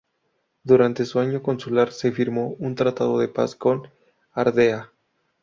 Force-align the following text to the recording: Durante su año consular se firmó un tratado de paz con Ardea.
Durante 0.63 1.05
su 1.05 1.19
año 1.19 1.43
consular 1.43 1.91
se 1.91 2.11
firmó 2.11 2.55
un 2.57 2.73
tratado 2.73 3.19
de 3.19 3.27
paz 3.27 3.53
con 3.55 3.87
Ardea. 4.31 4.91